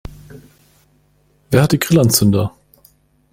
[1.51, 2.55] Wer hat die Grillanzünder?